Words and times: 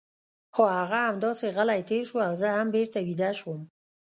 خو 0.55 0.63
هغه 0.77 0.97
همداسې 1.09 1.45
غلی 1.57 1.81
تېر 1.89 2.03
شو 2.09 2.17
او 2.27 2.33
زه 2.41 2.47
هم 2.57 2.67
بېرته 2.75 2.97
ویده 3.07 3.31
شوم. 3.39 3.61